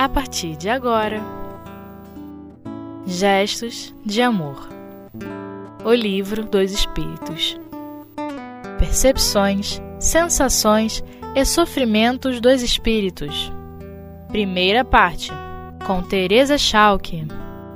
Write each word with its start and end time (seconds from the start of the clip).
a 0.00 0.08
partir 0.08 0.56
de 0.56 0.70
agora. 0.70 1.20
Gestos 3.06 3.94
de 4.02 4.22
Amor 4.22 4.66
O 5.84 5.92
Livro 5.92 6.42
dos 6.42 6.72
Espíritos 6.72 7.60
Percepções, 8.78 9.78
sensações 9.98 11.04
e 11.36 11.44
sofrimentos 11.44 12.40
dos 12.40 12.62
espíritos. 12.62 13.52
Primeira 14.28 14.86
parte, 14.86 15.30
com 15.86 16.02
Teresa 16.02 16.56
Schalke. 16.56 17.28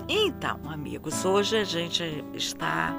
Então, 0.09 0.59
amigos, 0.65 1.27
hoje 1.27 1.59
a 1.59 1.65
gente 1.65 2.25
está 2.33 2.95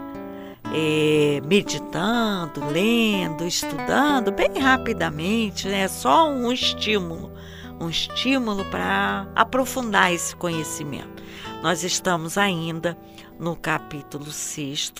é, 0.71 1.41
meditando, 1.43 2.63
lendo, 2.71 3.43
estudando 3.43 4.31
bem 4.31 4.59
rapidamente, 4.59 5.67
né? 5.67 5.87
só 5.87 6.29
um 6.29 6.51
estímulo, 6.51 7.31
um 7.79 7.89
estímulo 7.89 8.63
para 8.65 9.27
aprofundar 9.35 10.13
esse 10.13 10.35
conhecimento. 10.35 11.23
Nós 11.61 11.83
estamos 11.83 12.37
ainda 12.37 12.97
no 13.39 13.55
capítulo 13.55 14.31
6, 14.31 14.93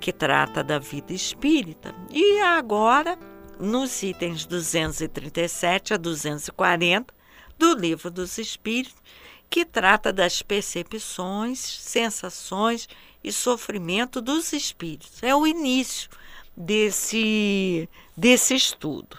que 0.00 0.12
trata 0.12 0.62
da 0.62 0.78
vida 0.78 1.12
espírita, 1.12 1.94
e 2.10 2.40
agora 2.40 3.18
nos 3.58 4.02
itens 4.02 4.46
237 4.46 5.94
a 5.94 5.96
240 5.96 7.12
do 7.58 7.74
Livro 7.74 8.10
dos 8.10 8.38
Espíritos, 8.38 8.96
que 9.50 9.64
trata 9.64 10.12
das 10.12 10.42
percepções, 10.42 11.58
sensações 11.58 12.88
e 13.24 13.32
sofrimento 13.32 14.20
dos 14.20 14.52
espíritos. 14.52 15.22
É 15.22 15.34
o 15.34 15.46
início 15.46 16.08
desse, 16.56 17.88
desse 18.16 18.54
estudo. 18.54 19.18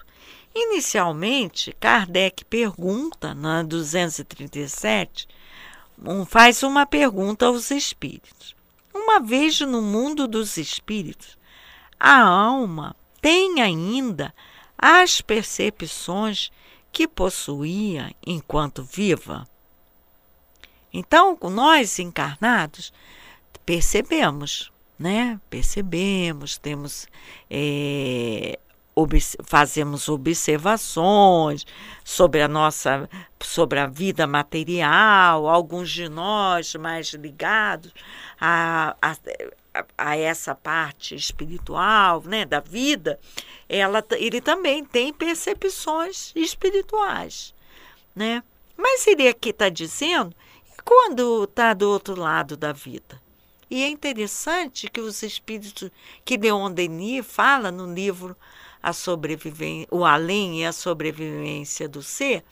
Inicialmente, 0.61 1.73
Kardec 1.79 2.43
pergunta, 2.43 3.33
na 3.33 3.63
237, 3.63 5.25
um, 5.97 6.25
faz 6.25 6.63
uma 6.63 6.85
pergunta 6.85 7.45
aos 7.45 7.71
espíritos. 7.71 8.53
Uma 8.93 9.21
vez 9.21 9.61
no 9.61 9.81
mundo 9.81 10.27
dos 10.27 10.57
espíritos, 10.57 11.37
a 11.97 12.21
alma 12.21 12.93
tem 13.21 13.61
ainda 13.61 14.33
as 14.77 15.21
percepções 15.21 16.51
que 16.91 17.07
possuía 17.07 18.13
enquanto 18.27 18.83
viva? 18.83 19.47
Então, 20.91 21.37
nós 21.43 21.99
encarnados 21.99 22.91
percebemos, 23.65 24.73
né? 24.97 25.39
Percebemos, 25.49 26.57
temos, 26.57 27.07
é, 27.49 28.59
fazemos 29.43 30.09
observações 30.09 31.65
sobre 32.03 32.41
a 32.41 32.47
nossa, 32.47 33.09
sobre 33.41 33.79
a 33.79 33.87
vida 33.87 34.25
material, 34.25 35.47
alguns 35.47 35.89
de 35.89 36.09
nós 36.09 36.75
mais 36.75 37.13
ligados 37.13 37.93
a, 38.39 38.95
a, 39.01 39.15
a 39.97 40.17
essa 40.17 40.55
parte 40.55 41.15
espiritual, 41.15 42.23
né, 42.23 42.45
da 42.45 42.59
vida, 42.59 43.19
ela, 43.67 44.03
ele 44.17 44.41
também 44.41 44.83
tem 44.83 45.13
percepções 45.13 46.31
espirituais, 46.35 47.53
né? 48.15 48.43
Mas 48.75 49.05
ele 49.07 49.27
aqui 49.27 49.49
está 49.49 49.69
dizendo 49.69 50.33
quando 50.85 51.43
está 51.43 51.73
do 51.73 51.89
outro 51.89 52.19
lado 52.19 52.55
da 52.55 52.71
vida. 52.71 53.21
E 53.69 53.83
é 53.83 53.87
interessante 53.87 54.89
que 54.89 54.99
os 54.99 55.21
espíritos 55.21 55.91
que 56.25 56.37
Leon 56.37 56.71
Denis 56.71 57.25
fala 57.25 57.71
no 57.71 57.93
livro 57.93 58.35
a 58.81 58.93
sobrevivência, 58.93 59.87
o 59.91 60.05
além 60.05 60.61
e 60.61 60.65
a 60.65 60.71
sobrevivência 60.71 61.87
do 61.87 62.01
ser, 62.01 62.43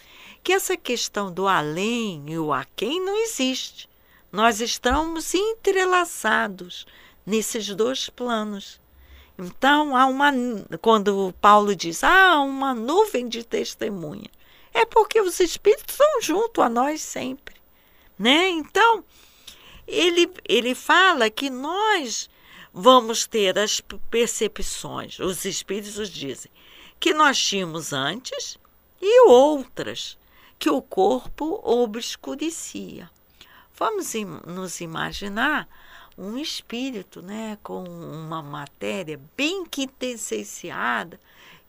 que 0.44 0.52
essa 0.54 0.76
questão 0.76 1.32
do 1.32 1.48
além 1.48 2.24
e 2.28 2.38
o 2.38 2.54
aquém 2.54 3.04
não 3.04 3.16
existe. 3.24 3.90
Nós 4.32 4.60
estamos 4.60 5.34
entrelaçados 5.34 6.86
nesses 7.26 7.68
dois 7.76 8.10
planos. 8.10 8.80
Então, 9.38 9.96
há 9.96 10.06
uma, 10.06 10.32
quando 10.82 11.34
Paulo 11.40 11.76
diz, 11.76 12.04
há 12.04 12.40
uma 12.42 12.74
nuvem 12.74 13.28
de 13.28 13.44
testemunha, 13.44 14.30
é 14.74 14.86
porque 14.86 15.22
os 15.22 15.40
espíritos 15.40 15.94
estão 15.94 16.22
junto 16.22 16.62
a 16.62 16.70
nós 16.70 17.02
sempre. 17.02 17.56
Né? 18.18 18.50
Então, 18.50 19.04
ele, 19.88 20.30
ele 20.48 20.74
fala 20.74 21.30
que 21.30 21.50
nós 21.50 22.30
vamos 22.80 23.26
ter 23.26 23.58
as 23.58 23.82
percepções, 24.12 25.18
os 25.20 25.46
espíritos 25.46 26.10
dizem, 26.12 26.52
que 27.00 27.12
nós 27.12 27.40
tínhamos 27.40 27.92
antes 27.92 28.60
e 29.02 29.28
outras 29.28 30.16
que 30.60 30.70
o 30.70 30.80
corpo 30.80 31.60
obscurecia. 31.64 33.10
Vamos 33.76 34.14
nos 34.46 34.80
imaginar 34.80 35.68
um 36.16 36.38
espírito, 36.38 37.22
né, 37.22 37.58
com 37.64 37.84
uma 37.84 38.44
matéria 38.44 39.20
bem 39.36 39.66
quintessenciada, 39.66 41.20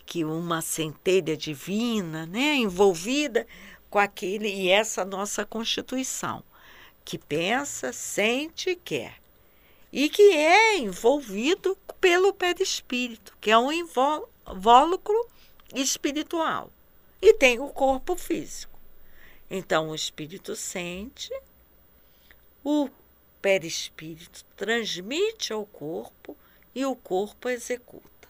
que 0.04 0.24
uma 0.24 0.60
centelha 0.60 1.36
divina, 1.36 2.26
né, 2.26 2.54
envolvida 2.56 3.46
com 3.88 3.98
aquele 3.98 4.48
e 4.48 4.68
essa 4.68 5.06
nossa 5.06 5.44
constituição, 5.44 6.42
que 7.02 7.16
pensa, 7.18 7.94
sente 7.94 8.70
e 8.70 8.76
quer, 8.76 9.16
e 9.92 10.08
que 10.08 10.30
é 10.32 10.78
envolvido 10.78 11.76
pelo 12.00 12.32
perispírito, 12.32 13.36
que 13.40 13.50
é 13.50 13.58
um 13.58 13.72
invólucro 13.72 15.28
espiritual, 15.74 16.70
e 17.20 17.34
tem 17.34 17.58
o 17.58 17.68
corpo 17.68 18.16
físico. 18.16 18.78
Então 19.50 19.90
o 19.90 19.94
espírito 19.94 20.54
sente, 20.54 21.32
o 22.62 22.88
perispírito 23.40 24.44
transmite 24.56 25.52
ao 25.52 25.64
corpo 25.64 26.36
e 26.74 26.84
o 26.84 26.94
corpo 26.94 27.48
executa. 27.48 28.28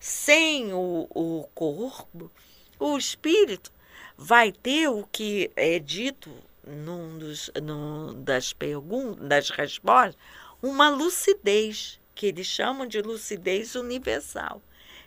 Sem 0.00 0.72
o, 0.72 1.06
o 1.10 1.48
corpo, 1.54 2.30
o 2.78 2.96
espírito 2.96 3.72
vai 4.16 4.52
ter 4.52 4.88
o 4.88 5.06
que 5.06 5.50
é 5.56 5.78
dito 5.78 6.30
num, 6.66 7.18
dos, 7.18 7.50
num 7.62 8.22
das 8.22 8.52
perguntas, 8.52 9.26
das 9.26 9.50
respostas, 9.50 10.16
uma 10.64 10.88
lucidez, 10.88 12.00
que 12.14 12.24
eles 12.24 12.46
chamam 12.46 12.86
de 12.86 13.02
lucidez 13.02 13.74
universal. 13.74 14.62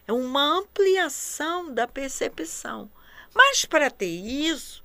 É 0.07 0.13
uma 0.13 0.59
ampliação 0.59 1.73
da 1.73 1.87
percepção. 1.87 2.91
Mas 3.33 3.65
para 3.65 3.89
ter 3.89 4.05
isso, 4.05 4.83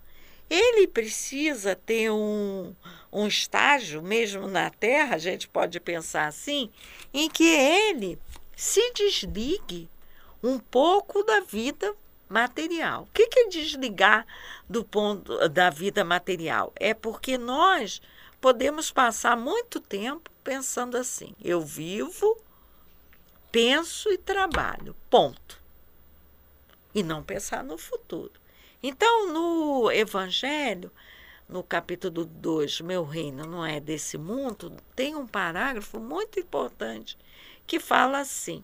ele 0.48 0.86
precisa 0.86 1.76
ter 1.76 2.10
um, 2.10 2.74
um 3.12 3.26
estágio, 3.26 4.02
mesmo 4.02 4.48
na 4.48 4.70
Terra, 4.70 5.16
a 5.16 5.18
gente 5.18 5.46
pode 5.46 5.78
pensar 5.78 6.26
assim, 6.26 6.70
em 7.12 7.28
que 7.28 7.44
ele 7.44 8.18
se 8.56 8.92
desligue 8.92 9.90
um 10.42 10.58
pouco 10.58 11.22
da 11.22 11.40
vida 11.40 11.94
material. 12.30 13.02
O 13.02 13.06
que 13.12 13.28
é 13.40 13.48
desligar 13.48 14.26
do 14.66 14.82
ponto 14.82 15.48
da 15.50 15.68
vida 15.68 16.02
material? 16.02 16.72
É 16.76 16.94
porque 16.94 17.36
nós 17.36 18.00
podemos 18.42 18.90
passar 18.90 19.36
muito 19.36 19.80
tempo 19.80 20.28
pensando 20.42 20.96
assim: 20.96 21.34
eu 21.42 21.62
vivo, 21.62 22.36
penso 23.52 24.10
e 24.10 24.18
trabalho. 24.18 24.94
Ponto. 25.08 25.62
E 26.92 27.02
não 27.02 27.22
pensar 27.22 27.62
no 27.62 27.78
futuro. 27.78 28.32
Então, 28.82 29.32
no 29.32 29.90
Evangelho, 29.92 30.90
no 31.48 31.62
capítulo 31.62 32.24
2, 32.24 32.80
Meu 32.80 33.04
reino 33.04 33.46
não 33.46 33.64
é 33.64 33.78
desse 33.78 34.18
mundo, 34.18 34.76
tem 34.96 35.14
um 35.14 35.26
parágrafo 35.26 36.00
muito 36.00 36.40
importante 36.40 37.16
que 37.64 37.78
fala 37.78 38.18
assim: 38.18 38.62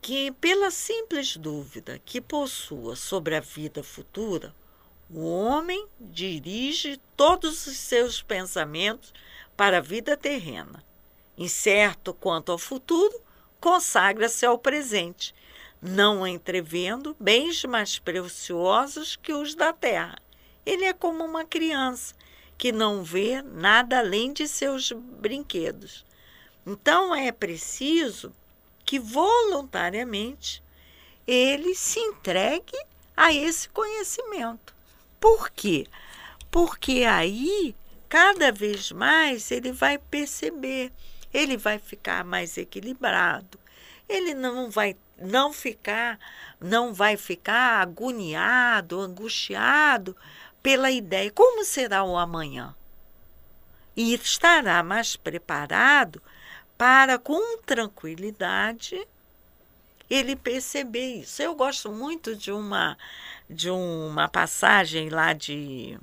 que, 0.00 0.32
pela 0.32 0.70
simples 0.70 1.36
dúvida 1.36 2.00
que 2.02 2.18
possua 2.18 2.96
sobre 2.96 3.36
a 3.36 3.40
vida 3.40 3.82
futura, 3.82 4.54
o 5.10 5.26
homem 5.26 5.86
dirige 6.00 7.00
todos 7.16 7.66
os 7.66 7.76
seus 7.76 8.22
pensamentos 8.22 9.12
para 9.56 9.78
a 9.78 9.82
vida 9.82 10.16
terrena. 10.16 10.84
Incerto 11.36 12.14
quanto 12.14 12.52
ao 12.52 12.58
futuro, 12.58 13.20
consagra-se 13.60 14.46
ao 14.46 14.58
presente 14.58 15.34
não 15.86 16.26
entrevendo 16.26 17.14
bens 17.20 17.62
mais 17.64 17.98
preciosos 17.98 19.16
que 19.16 19.34
os 19.34 19.54
da 19.54 19.70
terra. 19.70 20.18
Ele 20.64 20.86
é 20.86 20.94
como 20.94 21.22
uma 21.22 21.44
criança 21.44 22.14
que 22.56 22.72
não 22.72 23.04
vê 23.04 23.42
nada 23.42 23.98
além 23.98 24.32
de 24.32 24.48
seus 24.48 24.92
brinquedos. 24.92 26.06
Então 26.66 27.14
é 27.14 27.30
preciso 27.30 28.32
que 28.82 28.98
voluntariamente 28.98 30.62
ele 31.26 31.74
se 31.74 32.00
entregue 32.00 32.78
a 33.14 33.30
esse 33.34 33.68
conhecimento. 33.68 34.73
Por 35.24 35.48
quê? 35.48 35.86
Porque 36.50 37.04
aí, 37.04 37.74
cada 38.10 38.52
vez 38.52 38.92
mais, 38.92 39.50
ele 39.50 39.72
vai 39.72 39.96
perceber, 39.96 40.92
ele 41.32 41.56
vai 41.56 41.78
ficar 41.78 42.22
mais 42.22 42.58
equilibrado, 42.58 43.58
ele 44.06 44.34
não 44.34 44.70
vai 44.70 44.94
não 45.16 45.50
ficar, 45.50 46.18
não 46.60 46.92
vai 46.92 47.16
ficar 47.16 47.80
agoniado, 47.80 49.00
angustiado 49.00 50.14
pela 50.62 50.90
ideia 50.90 51.30
como 51.30 51.64
será 51.64 52.04
o 52.04 52.18
amanhã. 52.18 52.76
E 53.96 54.12
estará 54.12 54.82
mais 54.82 55.16
preparado 55.16 56.20
para, 56.76 57.18
com 57.18 57.62
tranquilidade, 57.62 59.08
ele 60.08 60.36
perceber 60.36 61.20
isso. 61.20 61.42
Eu 61.42 61.54
gosto 61.54 61.90
muito 61.90 62.36
de 62.36 62.52
uma, 62.52 62.96
de 63.48 63.70
uma 63.70 64.28
passagem 64.28 65.08
lá 65.08 65.32
de, 65.32 65.98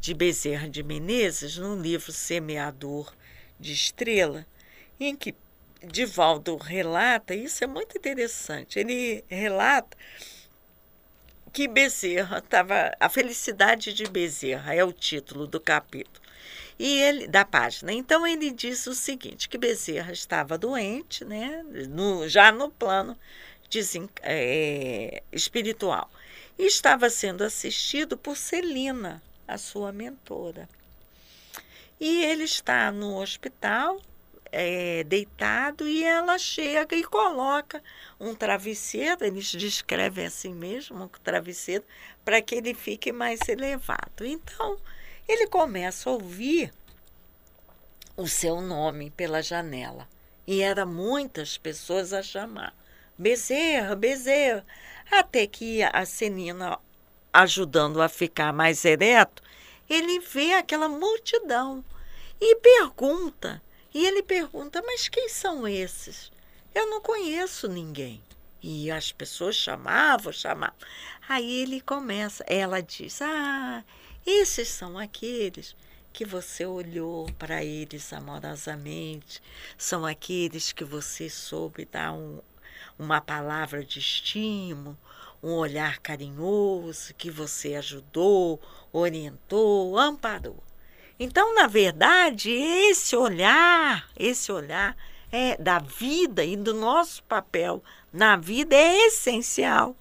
de 0.00 0.14
Bezerra 0.14 0.68
de 0.68 0.82
Menezes, 0.82 1.56
no 1.56 1.80
livro 1.80 2.12
Semeador 2.12 3.12
de 3.58 3.72
Estrela, 3.72 4.46
em 4.98 5.16
que 5.16 5.34
Divaldo 5.84 6.56
relata, 6.56 7.34
isso 7.34 7.62
é 7.62 7.66
muito 7.66 7.96
interessante, 7.96 8.78
ele 8.78 9.22
relata 9.28 9.96
que 11.56 11.66
Bezerra 11.66 12.36
estava. 12.36 12.94
A 13.00 13.08
felicidade 13.08 13.94
de 13.94 14.04
Bezerra 14.04 14.74
é 14.74 14.84
o 14.84 14.92
título 14.92 15.46
do 15.46 15.58
capítulo. 15.58 16.25
E 16.78 17.00
ele, 17.00 17.26
da 17.26 17.44
página. 17.44 17.92
Então 17.92 18.26
ele 18.26 18.50
diz 18.50 18.86
o 18.86 18.94
seguinte: 18.94 19.48
que 19.48 19.56
Bezerra 19.56 20.12
estava 20.12 20.58
doente, 20.58 21.24
né? 21.24 21.64
No, 21.88 22.28
já 22.28 22.52
no 22.52 22.70
plano 22.70 23.16
é, 24.22 25.22
espiritual. 25.32 26.10
E 26.58 26.66
estava 26.66 27.10
sendo 27.10 27.44
assistido 27.44 28.16
por 28.16 28.36
Celina, 28.36 29.22
a 29.46 29.58
sua 29.58 29.92
mentora. 29.92 30.68
E 32.00 32.24
ele 32.24 32.44
está 32.44 32.90
no 32.90 33.20
hospital, 33.20 34.00
é, 34.52 35.04
deitado 35.04 35.88
e 35.88 36.04
ela 36.04 36.38
chega 36.38 36.94
e 36.94 37.04
coloca 37.04 37.82
um 38.18 38.34
travesseiro, 38.34 39.24
eles 39.24 39.50
descrevem 39.52 40.26
assim 40.26 40.54
mesmo, 40.54 41.04
um 41.04 41.08
travesseiro, 41.08 41.84
para 42.24 42.40
que 42.40 42.54
ele 42.54 42.74
fique 42.74 43.12
mais 43.12 43.40
elevado. 43.48 44.24
Então, 44.24 44.78
ele 45.28 45.46
começa 45.46 46.08
a 46.08 46.12
ouvir 46.12 46.72
o 48.16 48.26
seu 48.26 48.60
nome 48.60 49.10
pela 49.10 49.42
janela. 49.42 50.08
E 50.46 50.62
eram 50.62 50.86
muitas 50.86 51.58
pessoas 51.58 52.12
a 52.12 52.22
chamar. 52.22 52.74
Bezerra, 53.18 53.96
Bezerra. 53.96 54.64
Até 55.10 55.46
que 55.46 55.82
a 55.82 56.04
Senina, 56.06 56.78
ajudando 57.32 58.00
a 58.00 58.08
ficar 58.08 58.52
mais 58.52 58.84
ereto, 58.84 59.42
ele 59.88 60.20
vê 60.20 60.52
aquela 60.54 60.88
multidão 60.88 61.84
e 62.40 62.56
pergunta 62.56 63.62
e 63.96 64.04
ele 64.04 64.22
pergunta: 64.22 64.82
Mas 64.84 65.08
quem 65.08 65.28
são 65.28 65.66
esses? 65.66 66.30
Eu 66.74 66.86
não 66.90 67.00
conheço 67.00 67.66
ninguém. 67.66 68.22
E 68.62 68.90
as 68.90 69.10
pessoas 69.10 69.56
chamavam, 69.56 70.30
chamavam. 70.32 70.76
Aí 71.26 71.62
ele 71.62 71.80
começa, 71.80 72.44
ela 72.46 72.82
diz: 72.82 73.22
Ah, 73.22 73.82
esses 74.26 74.68
são 74.68 74.98
aqueles 74.98 75.76
que 76.12 76.24
você 76.24 76.66
olhou 76.66 77.30
para 77.38 77.62
eles 77.62 78.12
amorosamente, 78.12 79.40
são 79.78 80.04
aqueles 80.04 80.72
que 80.72 80.84
você 80.84 81.30
soube 81.30 81.84
dar 81.84 82.12
um, 82.12 82.40
uma 82.98 83.20
palavra 83.20 83.84
de 83.84 83.98
estímulo, 83.98 84.98
um 85.42 85.52
olhar 85.52 85.98
carinhoso, 85.98 87.14
que 87.14 87.30
você 87.30 87.74
ajudou, 87.74 88.60
orientou, 88.92 89.98
amparou. 89.98 90.62
Então, 91.20 91.54
na 91.54 91.66
verdade, 91.66 92.50
esse 92.50 93.14
olhar, 93.14 94.10
esse 94.16 94.50
olhar 94.50 94.96
é 95.30 95.56
da 95.56 95.78
vida 95.78 96.44
e 96.44 96.56
do 96.56 96.74
nosso 96.74 97.22
papel 97.24 97.82
na 98.12 98.36
vida 98.36 98.74
é 98.74 99.06
essencial 99.06 99.96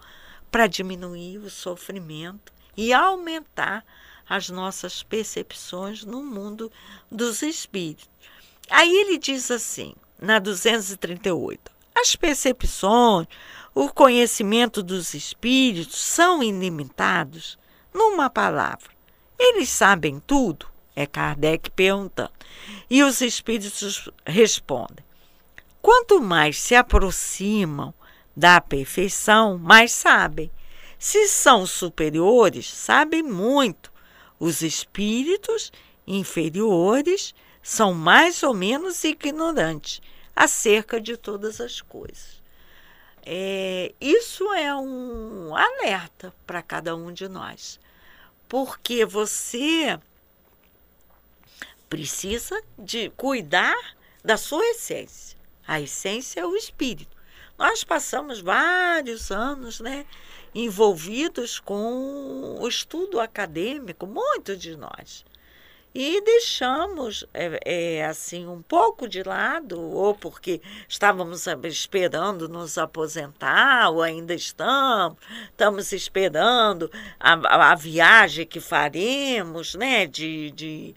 para 0.49 0.67
diminuir 0.67 1.37
o 1.37 1.49
sofrimento 1.49 2.53
e 2.77 2.93
aumentar 2.93 3.85
as 4.27 4.49
nossas 4.49 5.03
percepções 5.03 6.03
no 6.03 6.23
mundo 6.23 6.71
dos 7.11 7.41
espíritos. 7.41 8.09
Aí 8.69 8.91
ele 8.91 9.17
diz 9.17 9.51
assim, 9.51 9.93
na 10.19 10.39
238, 10.39 11.71
as 11.93 12.15
percepções, 12.15 13.27
o 13.73 13.89
conhecimento 13.89 14.81
dos 14.81 15.13
espíritos 15.13 16.01
são 16.01 16.41
ilimitados. 16.41 17.57
Numa 17.93 18.29
palavra, 18.29 18.89
eles 19.37 19.69
sabem 19.69 20.21
tudo. 20.25 20.67
É 20.95 21.05
Kardec 21.05 21.69
perguntando. 21.71 22.31
E 22.89 23.03
os 23.03 23.21
espíritos 23.21 24.09
respondem: 24.25 25.03
quanto 25.81 26.21
mais 26.21 26.57
se 26.59 26.73
aproximam 26.73 27.93
da 28.35 28.61
perfeição, 28.61 29.57
mais 29.57 29.91
sabem. 29.91 30.49
Se 30.97 31.27
são 31.27 31.65
superiores, 31.65 32.71
sabem 32.71 33.21
muito. 33.21 33.91
Os 34.39 34.61
espíritos 34.61 35.71
inferiores 36.05 37.33
são 37.61 37.93
mais 37.93 38.43
ou 38.43 38.53
menos 38.53 39.03
ignorantes 39.03 40.01
acerca 40.35 40.99
de 40.99 41.17
todas 41.17 41.61
as 41.61 41.81
coisas. 41.81 42.43
É, 43.25 43.91
isso 43.99 44.53
é 44.53 44.75
um 44.75 45.55
alerta 45.55 46.33
para 46.45 46.61
cada 46.61 46.95
um 46.95 47.11
de 47.11 47.27
nós, 47.27 47.79
porque 48.47 49.03
você 49.03 49.99
precisa 51.89 52.61
de 52.77 53.09
cuidar 53.11 53.95
da 54.23 54.37
sua 54.37 54.63
essência. 54.65 55.37
A 55.67 55.81
essência 55.81 56.41
é 56.41 56.45
o 56.45 56.55
espírito. 56.55 57.15
Nós 57.57 57.83
passamos 57.83 58.41
vários 58.41 59.31
anos, 59.31 59.79
né, 59.79 60.05
envolvidos 60.55 61.59
com 61.59 62.57
o 62.59 62.67
estudo 62.67 63.19
acadêmico, 63.19 64.07
muitos 64.07 64.57
de 64.57 64.77
nós. 64.77 65.25
E 65.97 66.19
deixamos, 66.21 67.25
é, 67.33 67.59
é, 67.97 68.05
assim, 68.05 68.47
um 68.47 68.61
pouco 68.61 69.07
de 69.07 69.23
lado, 69.23 69.79
ou 69.79 70.13
porque 70.13 70.61
estávamos 70.89 71.45
esperando 71.63 72.49
nos 72.49 72.77
aposentar, 72.77 73.89
ou 73.89 74.01
ainda 74.01 74.33
estamos, 74.33 75.17
estamos 75.45 75.93
esperando 75.93 76.91
a, 77.19 77.71
a 77.71 77.75
viagem 77.75 78.45
que 78.45 78.59
faremos, 78.59 79.75
né, 79.75 80.05
de, 80.05 80.51
de 80.51 80.95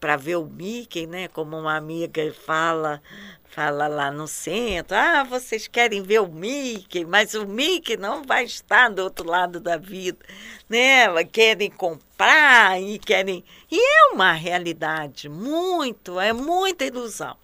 para 0.00 0.16
ver 0.16 0.36
o 0.36 0.44
Mickey, 0.46 1.06
né? 1.06 1.28
Como 1.28 1.58
uma 1.58 1.76
amiga 1.76 2.32
fala, 2.44 3.02
fala 3.48 3.86
lá 3.86 4.10
no 4.10 4.26
centro, 4.26 4.96
ah, 4.96 5.24
vocês 5.24 5.66
querem 5.66 6.02
ver 6.02 6.20
o 6.20 6.28
Mickey, 6.28 7.04
mas 7.04 7.34
o 7.34 7.46
Mickey 7.46 7.96
não 7.96 8.22
vai 8.22 8.44
estar 8.44 8.90
do 8.90 9.02
outro 9.02 9.28
lado 9.28 9.60
da 9.60 9.76
vida, 9.76 10.18
né? 10.68 11.06
Querem 11.24 11.70
comprar 11.70 12.80
e 12.80 12.98
querem. 12.98 13.44
E 13.70 13.78
é 13.78 14.12
uma 14.12 14.32
realidade 14.32 15.28
muito, 15.28 16.18
é 16.20 16.32
muita 16.32 16.84
ilusão. 16.84 17.36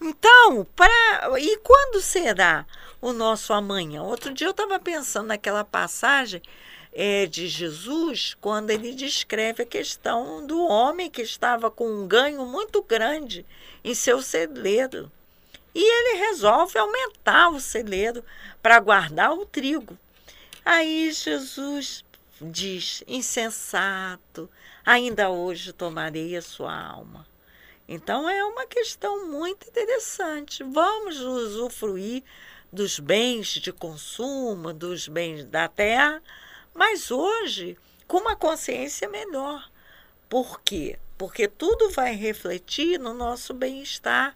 Então, 0.00 0.66
para 0.74 1.38
e 1.38 1.58
quando 1.58 2.00
será 2.00 2.64
o 3.00 3.12
nosso 3.12 3.52
amanhã? 3.52 4.02
Outro 4.02 4.32
dia 4.32 4.46
eu 4.46 4.52
estava 4.52 4.78
pensando 4.78 5.26
naquela 5.26 5.62
passagem 5.62 6.40
é, 6.92 7.26
de 7.26 7.46
Jesus 7.48 8.36
quando 8.40 8.70
ele 8.70 8.94
descreve 8.94 9.62
a 9.62 9.66
questão 9.66 10.46
do 10.46 10.60
homem 10.66 11.10
que 11.10 11.22
estava 11.22 11.70
com 11.70 11.88
um 11.88 12.06
ganho 12.06 12.44
muito 12.46 12.82
grande 12.82 13.46
em 13.84 13.94
seu 13.94 14.20
celeiro. 14.20 15.10
E 15.74 15.82
ele 15.82 16.18
resolve 16.26 16.78
aumentar 16.78 17.48
o 17.50 17.60
celeiro 17.60 18.24
para 18.62 18.80
guardar 18.80 19.32
o 19.32 19.46
trigo. 19.46 19.96
Aí 20.64 21.12
Jesus 21.12 22.04
diz: 22.40 23.04
insensato, 23.06 24.50
ainda 24.84 25.30
hoje 25.30 25.72
tomarei 25.72 26.36
a 26.36 26.42
sua 26.42 26.74
alma. 26.74 27.26
Então 27.88 28.28
é 28.28 28.44
uma 28.44 28.66
questão 28.66 29.26
muito 29.26 29.68
interessante. 29.68 30.62
Vamos 30.62 31.20
usufruir 31.20 32.22
dos 32.72 33.00
bens 33.00 33.48
de 33.48 33.72
consumo, 33.72 34.72
dos 34.72 35.08
bens 35.08 35.44
da 35.44 35.66
terra, 35.66 36.22
mas 36.74 37.10
hoje, 37.10 37.76
com 38.06 38.18
uma 38.18 38.36
consciência 38.36 39.08
melhor. 39.08 39.70
Por 40.28 40.60
quê? 40.62 40.98
Porque 41.18 41.46
tudo 41.46 41.90
vai 41.90 42.14
refletir 42.14 42.98
no 42.98 43.12
nosso 43.12 43.52
bem-estar 43.52 44.34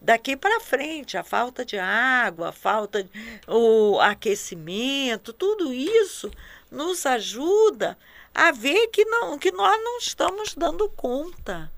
daqui 0.00 0.36
para 0.36 0.60
frente, 0.60 1.16
a 1.16 1.22
falta 1.22 1.64
de 1.64 1.78
água, 1.78 2.48
a 2.48 2.52
falta 2.52 3.04
de, 3.04 3.10
o 3.46 4.00
aquecimento, 4.00 5.32
tudo 5.32 5.72
isso 5.72 6.30
nos 6.70 7.06
ajuda 7.06 7.96
a 8.34 8.50
ver 8.50 8.88
que 8.88 9.04
não 9.04 9.38
que 9.38 9.52
nós 9.52 9.82
não 9.84 9.98
estamos 9.98 10.54
dando 10.54 10.88
conta 10.88 11.70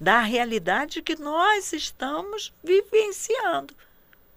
da 0.00 0.20
realidade 0.20 1.02
que 1.02 1.16
nós 1.16 1.72
estamos 1.72 2.52
vivenciando 2.62 3.74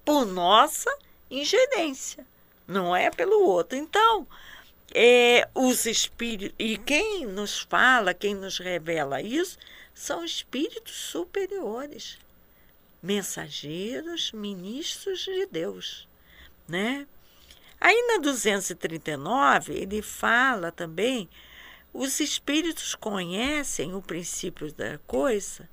por 0.04 0.26
nossa 0.26 0.92
ingerência, 1.30 2.26
não 2.68 2.96
é 2.96 3.12
pelo 3.12 3.44
outro. 3.44 3.78
Então, 3.78 4.26
é, 4.94 5.48
os 5.54 5.86
espíritos, 5.86 6.56
e 6.58 6.78
quem 6.78 7.26
nos 7.26 7.60
fala, 7.60 8.14
quem 8.14 8.34
nos 8.36 8.58
revela 8.58 9.22
isso, 9.22 9.58
são 9.94 10.24
espíritos 10.24 10.96
superiores, 10.96 12.18
mensageiros, 13.02 14.32
ministros 14.32 15.20
de 15.20 15.46
Deus, 15.46 16.08
né? 16.68 17.08
Aí 17.82 18.02
na 18.08 18.18
239, 18.18 19.74
ele 19.74 20.02
fala 20.02 20.72
também 20.72 21.30
Os 21.94 22.20
espíritos 22.20 22.94
conhecem 22.94 23.96
o 23.96 24.02
princípio 24.02 24.72
da 24.74 24.98
coisa 25.00 25.70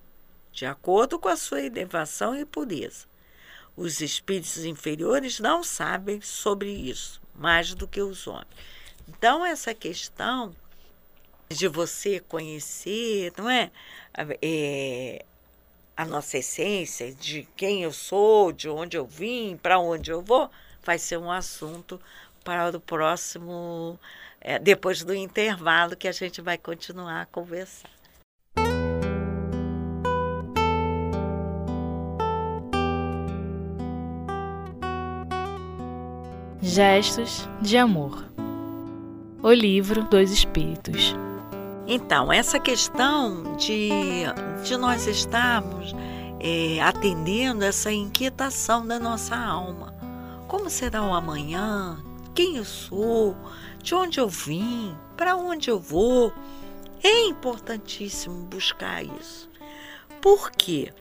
de 0.52 0.64
acordo 0.64 1.18
com 1.18 1.28
a 1.28 1.36
sua 1.36 1.62
elevação 1.62 2.34
e 2.34 2.44
pureza. 2.44 3.06
Os 3.76 4.00
espíritos 4.00 4.64
inferiores 4.64 5.38
não 5.38 5.62
sabem 5.62 6.20
sobre 6.22 6.70
isso 6.70 7.20
mais 7.38 7.74
do 7.74 7.86
que 7.86 8.00
os 8.00 8.26
homens. 8.26 8.48
Então, 9.08 9.44
essa 9.44 9.72
questão 9.72 10.54
de 11.48 11.68
você 11.68 12.20
conhecer, 12.20 13.32
não 13.36 13.48
é? 13.48 13.70
é 14.42 15.24
a 15.96 16.04
nossa 16.04 16.38
essência, 16.38 17.12
de 17.14 17.48
quem 17.56 17.82
eu 17.82 17.92
sou, 17.92 18.52
de 18.52 18.68
onde 18.68 18.96
eu 18.96 19.06
vim, 19.06 19.56
para 19.56 19.78
onde 19.78 20.10
eu 20.10 20.20
vou, 20.20 20.50
vai 20.84 20.98
ser 20.98 21.16
um 21.16 21.30
assunto 21.30 22.00
para 22.44 22.76
o 22.76 22.80
próximo, 22.80 23.98
é, 24.40 24.58
depois 24.58 25.02
do 25.02 25.14
intervalo, 25.14 25.96
que 25.96 26.06
a 26.06 26.12
gente 26.12 26.42
vai 26.42 26.58
continuar 26.58 27.22
a 27.22 27.26
conversar. 27.26 27.90
Gestos 36.60 37.48
de 37.62 37.78
Amor 37.78 38.35
O 39.46 39.52
Livro 39.52 40.02
dos 40.02 40.32
Espíritos 40.32 41.14
então, 41.86 42.32
essa 42.32 42.58
questão 42.58 43.54
de, 43.54 43.90
de 44.64 44.76
nós 44.76 45.06
estarmos 45.06 45.94
é, 46.40 46.80
atendendo 46.82 47.64
essa 47.64 47.92
inquietação 47.92 48.84
da 48.84 48.98
nossa 48.98 49.36
alma. 49.36 49.94
Como 50.48 50.68
será 50.68 51.00
o 51.04 51.14
amanhã? 51.14 51.96
Quem 52.34 52.56
eu 52.56 52.64
sou? 52.64 53.36
De 53.80 53.94
onde 53.94 54.18
eu 54.18 54.28
vim? 54.28 54.96
Para 55.16 55.36
onde 55.36 55.70
eu 55.70 55.78
vou? 55.78 56.32
É 57.00 57.26
importantíssimo 57.26 58.46
buscar 58.46 59.04
isso. 59.04 59.48
Por 60.20 60.50
quê? 60.50 60.92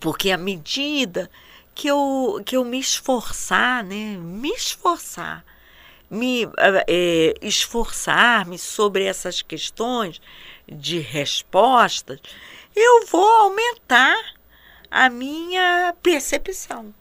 Porque 0.00 0.30
à 0.30 0.36
medida 0.36 1.30
que 1.74 1.88
eu, 1.88 2.42
que 2.44 2.58
eu 2.58 2.62
me 2.62 2.78
esforçar, 2.78 3.82
né? 3.82 4.18
Me 4.18 4.50
esforçar 4.50 5.55
me 6.10 6.48
é, 6.86 7.34
esforçar-me 7.42 8.58
sobre 8.58 9.04
essas 9.04 9.42
questões 9.42 10.20
de 10.68 10.98
respostas, 10.98 12.20
eu 12.74 13.06
vou 13.06 13.28
aumentar 13.42 14.16
a 14.90 15.08
minha 15.08 15.94
percepção. 16.02 16.94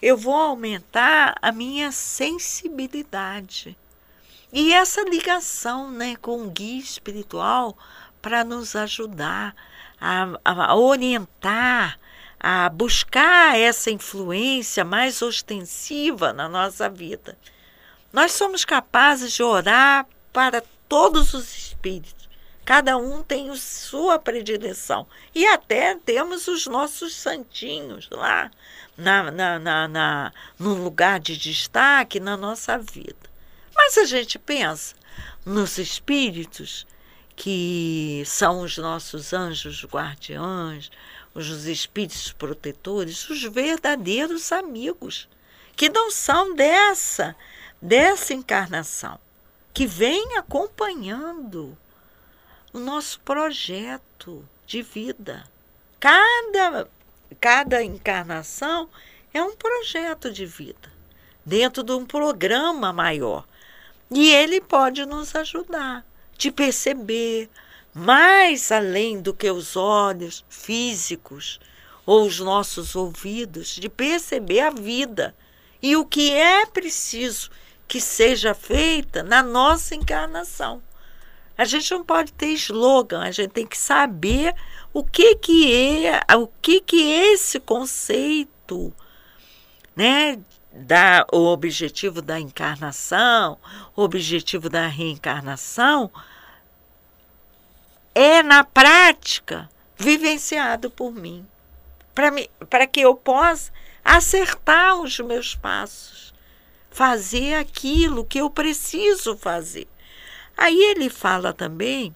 Eu 0.00 0.16
vou 0.16 0.34
aumentar 0.34 1.34
a 1.40 1.52
minha 1.52 1.92
sensibilidade. 1.92 3.76
E 4.52 4.72
essa 4.72 5.02
ligação 5.02 5.90
né, 5.90 6.16
com 6.16 6.42
o 6.42 6.50
guia 6.50 6.80
espiritual 6.80 7.76
para 8.20 8.42
nos 8.42 8.74
ajudar 8.74 9.54
a, 10.00 10.28
a 10.44 10.74
orientar, 10.74 11.98
a 12.38 12.68
buscar 12.70 13.58
essa 13.58 13.90
influência 13.90 14.84
mais 14.84 15.20
ostensiva 15.22 16.32
na 16.32 16.48
nossa 16.48 16.88
vida. 16.88 17.36
Nós 18.12 18.32
somos 18.32 18.64
capazes 18.64 19.32
de 19.32 19.42
orar 19.42 20.06
para 20.32 20.62
todos 20.88 21.32
os 21.34 21.56
espíritos. 21.56 22.28
Cada 22.64 22.96
um 22.96 23.22
tem 23.22 23.54
sua 23.56 24.18
predileção. 24.18 25.06
E 25.34 25.46
até 25.46 25.96
temos 25.96 26.46
os 26.48 26.66
nossos 26.66 27.14
santinhos 27.14 28.08
lá 28.10 28.50
na, 28.96 29.30
na, 29.30 29.58
na, 29.58 29.88
na, 29.88 30.32
no 30.58 30.74
lugar 30.74 31.18
de 31.20 31.36
destaque 31.36 32.20
na 32.20 32.36
nossa 32.36 32.78
vida. 32.78 33.30
Mas 33.74 33.96
a 33.98 34.04
gente 34.04 34.38
pensa 34.38 34.94
nos 35.44 35.78
espíritos 35.78 36.86
que 37.34 38.22
são 38.26 38.60
os 38.60 38.76
nossos 38.76 39.32
anjos 39.32 39.84
guardiães, 39.84 40.90
os 41.34 41.64
espíritos 41.66 42.32
protetores, 42.32 43.28
os 43.30 43.42
verdadeiros 43.44 44.52
amigos, 44.52 45.28
que 45.74 45.88
não 45.88 46.10
são 46.10 46.54
dessa 46.54 47.34
dessa 47.80 48.34
encarnação, 48.34 49.18
que 49.72 49.86
vem 49.86 50.36
acompanhando 50.36 51.76
o 52.72 52.78
nosso 52.78 53.20
projeto 53.20 54.46
de 54.66 54.82
vida. 54.82 55.44
Cada, 55.98 56.88
cada 57.40 57.82
encarnação 57.82 58.88
é 59.32 59.42
um 59.42 59.56
projeto 59.56 60.30
de 60.30 60.44
vida, 60.44 60.92
dentro 61.44 61.82
de 61.82 61.92
um 61.92 62.04
programa 62.04 62.92
maior. 62.92 63.46
E 64.10 64.32
ele 64.32 64.60
pode 64.60 65.06
nos 65.06 65.34
ajudar 65.34 66.04
de 66.36 66.50
perceber 66.50 67.48
mais 67.94 68.70
além 68.70 69.20
do 69.20 69.34
que 69.34 69.50
os 69.50 69.76
olhos 69.76 70.44
físicos 70.48 71.60
ou 72.06 72.26
os 72.26 72.40
nossos 72.40 72.96
ouvidos, 72.96 73.68
de 73.68 73.88
perceber 73.88 74.60
a 74.60 74.70
vida 74.70 75.34
e 75.82 75.96
o 75.96 76.04
que 76.04 76.32
é 76.32 76.66
preciso 76.66 77.50
que 77.90 78.00
seja 78.00 78.54
feita 78.54 79.20
na 79.20 79.42
nossa 79.42 79.96
encarnação. 79.96 80.80
A 81.58 81.64
gente 81.64 81.90
não 81.90 82.04
pode 82.04 82.32
ter 82.32 82.52
slogan, 82.52 83.20
a 83.20 83.32
gente 83.32 83.50
tem 83.50 83.66
que 83.66 83.76
saber 83.76 84.54
o 84.92 85.02
que 85.02 85.34
que 85.34 86.06
é, 86.06 86.20
o 86.36 86.46
que 86.46 86.80
que 86.80 87.12
é 87.12 87.32
esse 87.32 87.58
conceito, 87.58 88.94
né, 89.96 90.38
da 90.72 91.26
o 91.32 91.46
objetivo 91.46 92.22
da 92.22 92.38
encarnação, 92.38 93.58
o 93.96 94.02
objetivo 94.02 94.70
da 94.70 94.86
reencarnação 94.86 96.12
é 98.14 98.40
na 98.40 98.62
prática 98.62 99.68
vivenciado 99.96 100.88
por 100.92 101.12
mim, 101.12 101.44
para 102.14 102.86
que 102.86 103.00
eu 103.00 103.16
possa 103.16 103.72
acertar 104.04 105.00
os 105.00 105.18
meus 105.18 105.56
passos 105.56 106.19
fazer 106.90 107.54
aquilo 107.54 108.24
que 108.24 108.38
eu 108.38 108.50
preciso 108.50 109.36
fazer. 109.36 109.86
Aí 110.56 110.78
ele 110.78 111.08
fala 111.08 111.52
também 111.52 112.14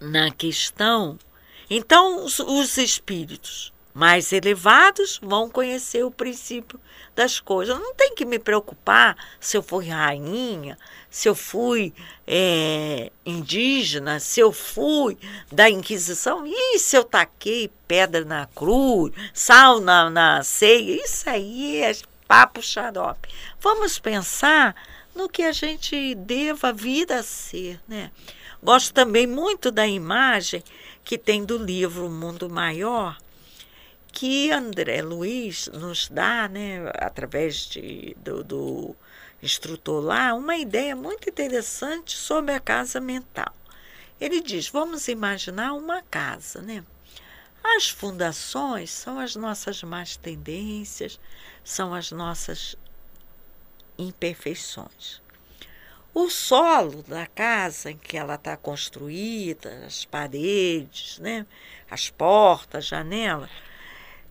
na 0.00 0.30
questão. 0.30 1.18
Então, 1.68 2.24
os, 2.24 2.38
os 2.38 2.78
espíritos 2.78 3.72
mais 3.92 4.32
elevados 4.32 5.20
vão 5.22 5.50
conhecer 5.50 6.04
o 6.04 6.10
princípio 6.10 6.80
das 7.14 7.40
coisas. 7.40 7.78
Não 7.78 7.94
tem 7.94 8.14
que 8.14 8.24
me 8.24 8.38
preocupar 8.38 9.16
se 9.38 9.56
eu 9.56 9.62
fui 9.62 9.88
rainha, 9.88 10.78
se 11.10 11.28
eu 11.28 11.34
fui 11.34 11.92
é, 12.26 13.10
indígena, 13.26 14.20
se 14.20 14.40
eu 14.40 14.52
fui 14.52 15.18
da 15.50 15.68
Inquisição, 15.68 16.44
e 16.46 16.78
se 16.78 16.96
eu 16.96 17.04
taquei 17.04 17.70
pedra 17.86 18.24
na 18.24 18.46
cruz, 18.46 19.12
sal 19.34 19.80
na, 19.80 20.08
na 20.08 20.42
ceia. 20.42 21.04
Isso 21.04 21.28
aí 21.28 21.82
é 21.82 21.92
papo 22.30 22.62
xarope. 22.62 23.28
Vamos 23.58 23.98
pensar 23.98 24.76
no 25.16 25.28
que 25.28 25.42
a 25.42 25.50
gente 25.50 26.14
deva 26.14 26.72
vir 26.72 27.12
a 27.12 27.24
ser, 27.24 27.80
né? 27.88 28.12
Gosto 28.62 28.94
também 28.94 29.26
muito 29.26 29.72
da 29.72 29.84
imagem 29.84 30.62
que 31.02 31.18
tem 31.18 31.44
do 31.44 31.58
livro 31.58 32.08
Mundo 32.08 32.48
Maior, 32.48 33.18
que 34.12 34.52
André 34.52 35.02
Luiz 35.02 35.66
nos 35.72 36.06
dá, 36.08 36.46
né, 36.46 36.92
através 36.94 37.66
de, 37.66 38.16
do, 38.20 38.44
do 38.44 38.96
instrutor 39.42 40.00
lá, 40.00 40.32
uma 40.32 40.56
ideia 40.56 40.94
muito 40.94 41.28
interessante 41.28 42.16
sobre 42.16 42.54
a 42.54 42.60
casa 42.60 43.00
mental. 43.00 43.52
Ele 44.20 44.40
diz: 44.40 44.68
vamos 44.68 45.08
imaginar 45.08 45.72
uma 45.72 46.00
casa, 46.02 46.62
né? 46.62 46.84
As 47.62 47.88
fundações 47.88 48.90
são 48.90 49.18
as 49.18 49.36
nossas 49.36 49.82
más 49.82 50.16
tendências, 50.16 51.20
são 51.62 51.94
as 51.94 52.10
nossas 52.10 52.76
imperfeições. 53.98 55.20
O 56.12 56.28
solo 56.28 57.04
da 57.04 57.26
casa 57.26 57.90
em 57.90 57.96
que 57.96 58.16
ela 58.16 58.34
está 58.34 58.56
construída, 58.56 59.84
as 59.86 60.04
paredes, 60.04 61.18
né, 61.18 61.46
as 61.88 62.10
portas, 62.10 62.86
janelas, 62.86 63.50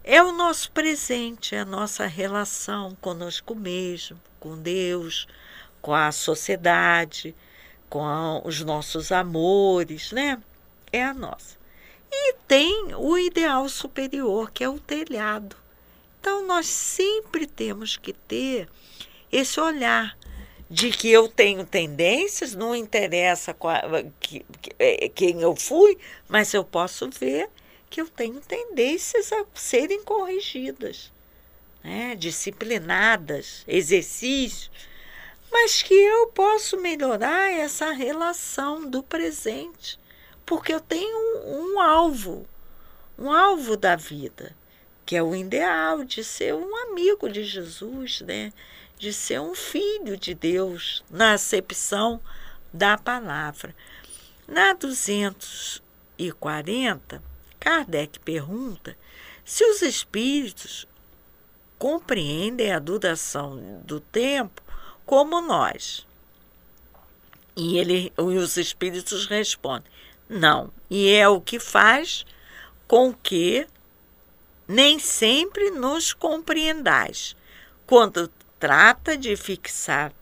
é 0.03 0.21
o 0.21 0.31
nosso 0.31 0.71
presente, 0.71 1.55
é 1.55 1.59
a 1.59 1.65
nossa 1.65 2.05
relação 2.07 2.95
conosco 2.99 3.53
mesmo, 3.53 4.19
com 4.39 4.57
Deus, 4.57 5.27
com 5.81 5.93
a 5.93 6.11
sociedade, 6.11 7.35
com 7.89 8.41
os 8.43 8.61
nossos 8.61 9.11
amores, 9.11 10.11
né? 10.11 10.41
É 10.91 11.03
a 11.03 11.13
nossa. 11.13 11.58
E 12.11 12.33
tem 12.47 12.95
o 12.95 13.17
ideal 13.17 13.67
superior, 13.69 14.51
que 14.51 14.63
é 14.63 14.69
o 14.69 14.79
telhado. 14.79 15.55
Então, 16.19 16.45
nós 16.45 16.67
sempre 16.67 17.45
temos 17.45 17.95
que 17.97 18.13
ter 18.13 18.67
esse 19.31 19.59
olhar 19.59 20.17
de 20.69 20.91
que 20.91 21.09
eu 21.09 21.27
tenho 21.27 21.65
tendências, 21.65 22.53
não 22.53 22.75
interessa 22.75 23.55
é, 24.77 25.09
quem 25.09 25.41
eu 25.41 25.55
fui, 25.55 25.97
mas 26.27 26.53
eu 26.53 26.63
posso 26.63 27.09
ver 27.09 27.49
que 27.89 27.99
eu 27.99 28.07
tenho 28.07 28.39
tendências 28.39 29.33
a 29.33 29.45
serem 29.55 30.03
corrigidas, 30.03 31.11
né? 31.83 32.15
disciplinadas, 32.15 33.63
exercícios. 33.67 34.69
mas 35.51 35.81
que 35.81 35.95
eu 35.95 36.27
posso 36.27 36.77
melhorar 36.77 37.51
essa 37.51 37.91
relação 37.91 38.87
do 38.87 39.01
presente, 39.01 39.98
porque 40.49 40.73
eu 40.73 40.81
tenho 40.81 41.45
um, 41.45 41.75
um 41.75 41.79
alvo, 41.79 42.45
um 43.19 43.31
alvo 43.31 43.77
da 43.77 43.95
vida, 43.95 44.55
que 45.05 45.15
é 45.15 45.21
o 45.21 45.35
ideal 45.35 46.03
de 46.03 46.23
ser 46.23 46.55
um 46.55 46.75
amigo 46.75 47.29
de 47.29 47.43
Jesus, 47.43 48.21
né? 48.21 48.51
de 48.97 49.13
ser 49.13 49.39
um 49.39 49.53
filho 49.53 50.17
de 50.17 50.33
Deus, 50.33 51.03
na 51.07 51.33
acepção 51.33 52.19
da 52.73 52.97
palavra. 52.97 53.75
Na 54.47 54.73
240, 54.73 57.21
Kardec 57.59 58.19
pergunta 58.19 58.97
se 59.45 59.63
os 59.63 59.83
espíritos 59.83 60.87
compreendem 61.77 62.71
a 62.71 62.79
duração 62.79 63.83
do 63.85 63.99
tempo 63.99 64.63
como 65.05 65.41
nós. 65.41 66.07
E, 67.55 67.77
ele, 67.77 68.11
e 68.17 68.21
os 68.21 68.57
espíritos 68.57 69.27
respondem: 69.27 69.98
não. 70.29 70.71
E 70.89 71.11
é 71.13 71.27
o 71.27 71.41
que 71.41 71.59
faz 71.59 72.25
com 72.87 73.11
que 73.13 73.67
nem 74.67 74.99
sempre 74.99 75.71
nos 75.71 76.13
compreendais 76.13 77.35
quando 77.87 78.31
trata 78.59 79.17
de 79.17 79.35
fixar 79.35 80.13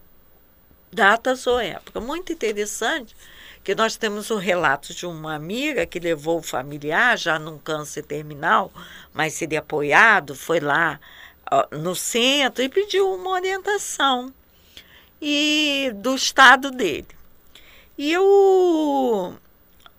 datas 0.92 1.46
ou 1.46 1.60
época. 1.60 2.00
Muito 2.00 2.32
interessante 2.32 3.16
que 3.64 3.76
nós 3.76 3.98
temos 3.98 4.30
o 4.30 4.38
relato 4.38 4.94
de 4.94 5.06
uma 5.06 5.36
amiga 5.36 5.86
que 5.86 6.00
levou 6.00 6.40
o 6.40 6.44
familiar 6.44 7.18
já 7.18 7.38
num 7.38 7.58
câncer 7.58 8.04
terminal, 8.04 8.72
mas 9.14 9.34
seria 9.34 9.60
apoiado, 9.60 10.34
foi 10.34 10.62
lá 10.62 11.00
no 11.72 11.94
centro 11.96 12.64
e 12.64 12.70
pediu 12.70 13.14
uma 13.14 13.32
orientação 13.32 14.34
e 15.22 15.92
do 15.96 16.16
estado 16.16 16.72
dele. 16.72 17.08
E, 17.98 18.18
o, 18.18 19.34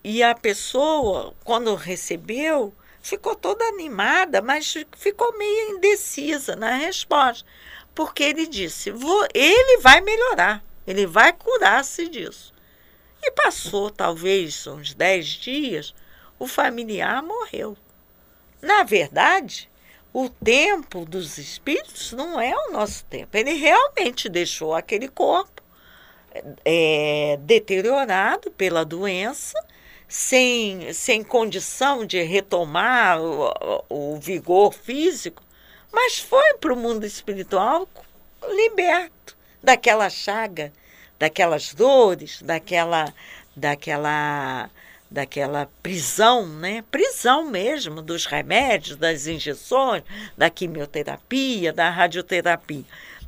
e 0.03 0.23
a 0.23 0.35
pessoa, 0.35 1.35
quando 1.45 1.75
recebeu, 1.75 2.75
ficou 3.01 3.35
toda 3.35 3.65
animada, 3.65 4.41
mas 4.41 4.75
ficou 4.97 5.37
meio 5.37 5.77
indecisa 5.77 6.55
na 6.55 6.77
resposta, 6.77 7.47
porque 7.95 8.23
ele 8.23 8.47
disse: 8.47 8.93
ele 9.35 9.79
vai 9.79 10.01
melhorar, 10.01 10.65
ele 10.87 11.07
vai 11.07 11.33
curar-se 11.33 12.09
disso. 12.09 12.55
E 13.23 13.31
passou 13.33 13.91
talvez 13.91 14.67
uns 14.67 14.95
dez 14.95 15.27
dias, 15.27 15.95
o 16.39 16.47
familiar 16.47 17.23
morreu. 17.23 17.77
Na 18.63 18.85
verdade, 18.85 19.69
o 20.13 20.29
tempo 20.29 21.05
dos 21.05 21.39
espíritos 21.39 22.13
não 22.13 22.41
é 22.41 22.55
o 22.55 22.73
nosso 22.73 23.05
tempo. 23.07 23.37
Ele 23.37 23.53
realmente 23.55 24.29
deixou 24.29 24.75
aquele 24.75 25.09
corpo 25.09 25.63
é, 26.65 27.39
deteriorado 27.43 28.51
pela 28.53 28.85
doença, 28.85 29.59
sem, 30.09 30.93
sem 30.93 31.23
condição 31.23 32.07
de 32.07 32.23
retomar 32.23 33.21
o, 33.21 33.85
o 33.89 34.19
vigor 34.19 34.73
físico, 34.73 35.43
mas 35.93 36.19
foi 36.19 36.55
para 36.55 36.73
o 36.73 36.77
mundo 36.77 37.05
espiritual 37.05 37.87
liberto 38.49 39.37
daquela 39.63 40.09
chaga, 40.09 40.73
daquelas 41.19 41.75
dores, 41.75 42.41
daquela, 42.43 43.13
daquela 43.55 44.71
daquela 45.11 45.69
prisão, 45.83 46.47
né? 46.47 46.85
Prisão 46.91 47.45
mesmo 47.45 48.03
dos 48.03 48.27
remédios, 48.27 48.97
das 48.97 49.27
injeções, 49.27 50.03
da 50.37 50.51
quimioterapia, 50.51 51.73
da 51.73 51.89
radioterapia. 51.89 52.85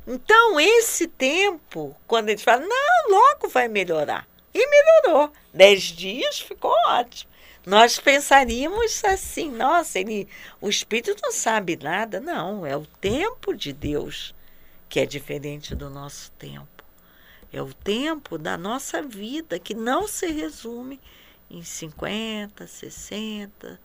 Então, 0.07 0.59
esse 0.59 1.07
tempo, 1.07 1.95
quando 2.07 2.29
eles 2.29 2.43
falam, 2.43 2.67
não, 2.67 3.09
logo 3.09 3.49
vai 3.49 3.67
melhorar. 3.67 4.27
E 4.53 4.67
melhorou. 4.67 5.31
Dez 5.53 5.83
dias 5.83 6.39
ficou 6.39 6.73
ótimo. 6.87 7.31
Nós 7.65 7.99
pensaríamos 7.99 9.03
assim, 9.05 9.51
nossa, 9.51 9.99
ele, 9.99 10.27
o 10.59 10.67
espírito 10.67 11.15
não 11.21 11.31
sabe 11.31 11.77
nada. 11.77 12.19
Não, 12.19 12.65
é 12.65 12.75
o 12.75 12.85
tempo 12.99 13.53
de 13.53 13.71
Deus 13.71 14.33
que 14.89 14.99
é 14.99 15.05
diferente 15.05 15.73
do 15.75 15.89
nosso 15.89 16.31
tempo. 16.31 16.83
É 17.53 17.61
o 17.61 17.73
tempo 17.73 18.37
da 18.37 18.57
nossa 18.57 19.01
vida 19.01 19.59
que 19.59 19.73
não 19.73 20.07
se 20.07 20.27
resume 20.27 20.99
em 21.49 21.63
50, 21.63 22.65
60, 22.65 23.79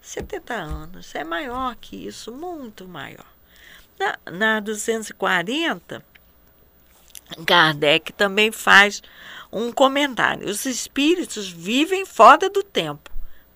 70 0.00 0.54
anos. 0.54 1.14
É 1.14 1.22
maior 1.22 1.76
que 1.76 2.06
isso, 2.06 2.32
muito 2.32 2.88
maior. 2.88 3.26
Na, 3.98 4.18
na 4.30 4.60
240, 4.60 6.04
Kardec 7.46 8.12
também 8.12 8.50
faz 8.50 9.02
um 9.52 9.72
comentário. 9.72 10.48
Os 10.48 10.64
espíritos 10.64 11.48
vivem 11.48 12.04
fora 12.04 12.48
do 12.48 12.62
tempo, 12.62 13.10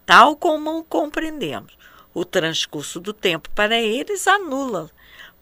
tal 0.05 0.37
como 0.37 0.85
compreendemos. 0.85 1.77
O 2.15 2.25
transcurso 2.25 3.01
do 3.01 3.13
tempo 3.13 3.49
para 3.51 3.81
eles 3.81 4.27
anula, 4.27 4.91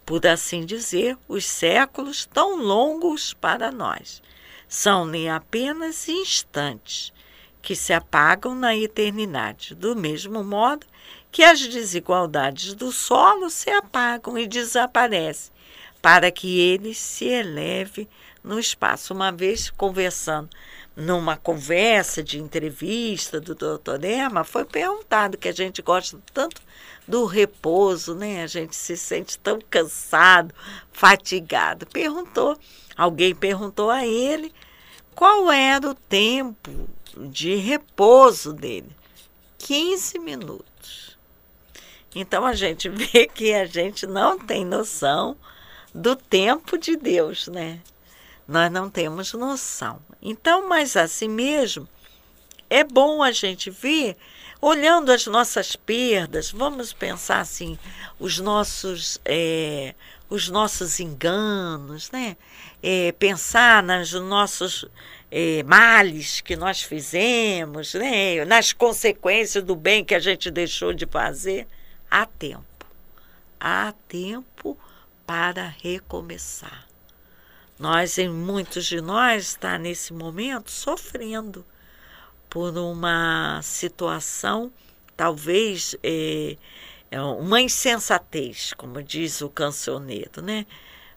por 0.06 0.24
assim 0.26 0.64
dizer, 0.64 1.16
os 1.28 1.44
séculos 1.44 2.26
tão 2.26 2.56
longos 2.56 3.34
para 3.34 3.72
nós. 3.72 4.22
São 4.68 5.04
nem 5.04 5.28
apenas 5.28 6.08
instantes 6.08 7.12
que 7.60 7.74
se 7.74 7.92
apagam 7.92 8.54
na 8.54 8.76
eternidade, 8.76 9.74
do 9.74 9.94
mesmo 9.94 10.42
modo 10.42 10.86
que 11.30 11.42
as 11.42 11.60
desigualdades 11.60 12.74
do 12.74 12.90
solo 12.90 13.50
se 13.50 13.70
apagam 13.70 14.38
e 14.38 14.46
desaparecem, 14.46 15.52
para 16.00 16.30
que 16.30 16.58
ele 16.58 16.94
se 16.94 17.26
eleve 17.26 18.08
no 18.42 18.58
espaço. 18.58 19.12
Uma 19.12 19.30
vez 19.30 19.70
conversando 19.70 20.48
numa 20.96 21.36
conversa 21.36 22.22
de 22.22 22.38
entrevista 22.38 23.40
do 23.40 23.54
doutor 23.54 24.02
Ema, 24.04 24.44
foi 24.44 24.64
perguntado 24.64 25.38
que 25.38 25.48
a 25.48 25.52
gente 25.52 25.80
gosta 25.80 26.18
tanto 26.32 26.60
do 27.06 27.24
repouso, 27.24 28.14
né? 28.14 28.42
A 28.42 28.46
gente 28.46 28.76
se 28.76 28.96
sente 28.96 29.38
tão 29.38 29.58
cansado, 29.70 30.54
fatigado. 30.92 31.86
Perguntou, 31.86 32.58
alguém 32.96 33.34
perguntou 33.34 33.90
a 33.90 34.06
ele 34.06 34.52
qual 35.14 35.50
era 35.50 35.88
o 35.88 35.94
tempo 35.94 36.88
de 37.16 37.56
repouso 37.56 38.52
dele. 38.52 38.90
15 39.58 40.18
minutos. 40.18 41.18
Então 42.14 42.44
a 42.44 42.54
gente 42.54 42.88
vê 42.90 43.26
que 43.26 43.52
a 43.54 43.66
gente 43.66 44.06
não 44.06 44.38
tem 44.38 44.64
noção 44.64 45.36
do 45.94 46.14
tempo 46.16 46.78
de 46.78 46.96
Deus, 46.96 47.48
né? 47.48 47.80
Nós 48.46 48.70
não 48.70 48.90
temos 48.90 49.32
noção. 49.32 50.00
Então, 50.20 50.68
mas 50.68 50.96
assim 50.96 51.28
mesmo, 51.28 51.88
é 52.68 52.84
bom 52.84 53.22
a 53.22 53.32
gente 53.32 53.70
ver, 53.70 54.16
olhando 54.60 55.10
as 55.10 55.26
nossas 55.26 55.76
perdas, 55.76 56.50
vamos 56.50 56.92
pensar 56.92 57.40
assim, 57.40 57.78
os 58.18 58.38
nossos, 58.38 59.20
é, 59.24 59.94
os 60.28 60.48
nossos 60.48 61.00
enganos, 61.00 62.10
né? 62.10 62.36
É, 62.82 63.12
pensar 63.12 63.82
nos 63.82 64.12
nossos 64.12 64.86
é, 65.30 65.62
males 65.62 66.40
que 66.40 66.56
nós 66.56 66.82
fizemos, 66.82 67.94
né? 67.94 68.44
nas 68.44 68.72
consequências 68.72 69.62
do 69.62 69.76
bem 69.76 70.04
que 70.04 70.14
a 70.14 70.18
gente 70.18 70.50
deixou 70.50 70.92
de 70.92 71.06
fazer, 71.06 71.66
há 72.10 72.26
tempo. 72.26 72.64
Há 73.58 73.94
tempo 74.08 74.76
para 75.30 75.72
recomeçar. 75.80 76.88
Nós, 77.78 78.18
em 78.18 78.28
muitos 78.28 78.84
de 78.84 79.00
nós, 79.00 79.50
está 79.50 79.78
nesse 79.78 80.12
momento 80.12 80.72
sofrendo 80.72 81.64
por 82.48 82.76
uma 82.76 83.60
situação, 83.62 84.72
talvez 85.16 85.94
é, 86.02 86.56
é 87.12 87.22
uma 87.22 87.60
insensatez, 87.60 88.72
como 88.72 89.00
diz 89.04 89.40
o 89.40 89.48
cancioneiro, 89.48 90.42
né? 90.42 90.66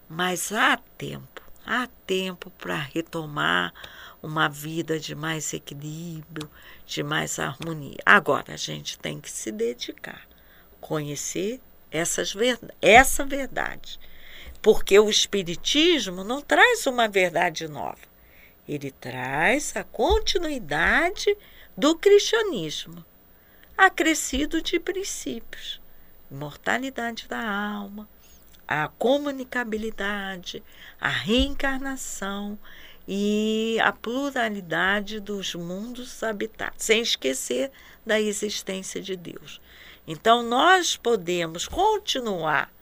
Mas 0.08 0.52
há 0.52 0.76
tempo, 0.76 1.42
há 1.66 1.88
tempo 2.06 2.50
para 2.50 2.76
retomar 2.76 3.74
uma 4.22 4.48
vida 4.48 4.96
de 4.96 5.16
mais 5.16 5.52
equilíbrio, 5.52 6.48
de 6.86 7.02
mais 7.02 7.40
harmonia. 7.40 7.98
Agora, 8.06 8.54
a 8.54 8.56
gente 8.56 8.96
tem 8.96 9.20
que 9.20 9.28
se 9.28 9.50
dedicar, 9.50 10.22
conhecer 10.80 11.60
essas, 11.94 12.34
essa 12.82 13.24
verdade. 13.24 14.00
Porque 14.60 14.98
o 14.98 15.08
Espiritismo 15.08 16.24
não 16.24 16.40
traz 16.40 16.86
uma 16.86 17.06
verdade 17.06 17.68
nova, 17.68 18.00
ele 18.68 18.90
traz 18.90 19.76
a 19.76 19.84
continuidade 19.84 21.36
do 21.76 21.96
cristianismo, 21.96 23.04
acrescido 23.76 24.60
de 24.60 24.80
princípios, 24.80 25.80
imortalidade 26.30 27.28
da 27.28 27.46
alma, 27.46 28.08
a 28.66 28.88
comunicabilidade, 28.88 30.62
a 30.98 31.08
reencarnação 31.08 32.58
e 33.06 33.76
a 33.82 33.92
pluralidade 33.92 35.20
dos 35.20 35.54
mundos 35.54 36.22
habitados, 36.22 36.82
sem 36.82 37.02
esquecer 37.02 37.70
da 38.04 38.18
existência 38.18 39.02
de 39.02 39.14
Deus. 39.14 39.60
Então, 40.06 40.42
nós 40.42 40.96
podemos 40.96 41.66
continuar 41.66 42.72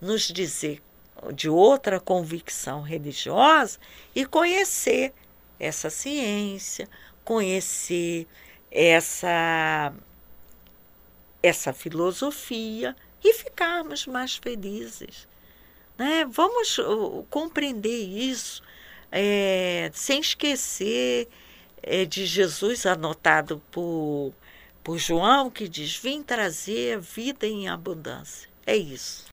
nos 0.00 0.22
dizer 0.22 0.82
de 1.34 1.48
outra 1.48 1.98
convicção 1.98 2.82
religiosa 2.82 3.78
e 4.14 4.24
conhecer 4.24 5.12
essa 5.58 5.90
ciência, 5.90 6.88
conhecer 7.24 8.26
essa 8.70 9.92
essa 11.40 11.72
filosofia 11.72 12.96
e 13.22 13.32
ficarmos 13.32 14.06
mais 14.06 14.36
felizes. 14.36 15.28
Né? 15.96 16.24
Vamos 16.28 16.78
uh, 16.78 17.24
compreender 17.30 18.04
isso 18.04 18.62
é, 19.10 19.90
sem 19.94 20.20
esquecer 20.20 21.28
é, 21.82 22.04
de 22.04 22.26
Jesus 22.26 22.86
anotado 22.86 23.62
por, 23.70 24.32
por 24.82 24.98
João, 24.98 25.50
que 25.50 25.68
diz: 25.68 25.96
Vim 25.96 26.22
trazer 26.22 27.00
vida 27.00 27.46
em 27.46 27.68
abundância. 27.68 28.48
É 28.66 28.76
isso. 28.76 29.26